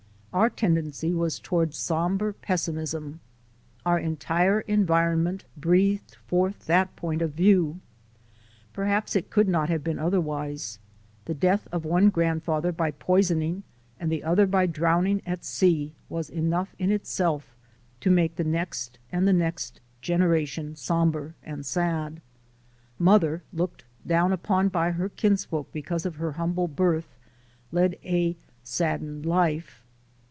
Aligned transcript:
Our 0.33 0.49
tendency 0.49 1.11
was 1.13 1.39
toward 1.39 1.73
somber 1.73 2.31
pessi 2.31 2.73
mism. 2.73 3.19
Our 3.85 3.99
entire 3.99 4.61
environment 4.61 5.43
breathed 5.57 6.15
forth 6.25 6.67
that 6.67 6.95
point 6.95 7.21
of 7.21 7.33
view. 7.33 7.81
Perhaps 8.71 9.13
it 9.17 9.29
could 9.29 9.49
not 9.49 9.67
have 9.67 9.83
been 9.83 9.99
otherwise. 9.99 10.79
The 11.25 11.33
death 11.33 11.67
of 11.73 11.83
one 11.83 12.07
grandfather 12.09 12.71
by 12.71 12.91
poisoning 12.91 13.63
and 13.99 14.09
the 14.09 14.23
other 14.23 14.47
by 14.47 14.67
drowning 14.67 15.21
at 15.25 15.43
sea 15.43 15.95
was 16.07 16.29
enough 16.29 16.75
in 16.79 16.93
itself 16.93 17.53
to 17.99 18.09
make 18.09 18.37
the 18.37 18.45
next 18.45 18.99
and 19.11 19.27
the 19.27 19.33
next 19.33 19.81
gen 19.99 20.21
eration 20.21 20.77
somber 20.77 21.35
and 21.43 21.65
sad. 21.65 22.21
Mother, 22.97 23.43
looked 23.51 23.83
down 24.07 24.31
upon 24.31 24.69
by 24.69 24.91
her 24.91 25.09
kinsfolk 25.09 25.73
because 25.73 26.05
of 26.05 26.15
her 26.15 26.31
humble 26.31 26.69
birth, 26.69 27.17
led 27.73 27.97
a 28.05 28.37
saddened 28.63 29.25
life. 29.25 29.79